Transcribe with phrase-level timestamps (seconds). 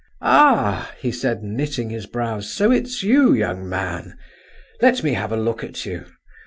[0.19, 4.17] "Aha!" he said, knitting his brows," so it's you, young man.
[4.81, 6.07] Let me have a look at you.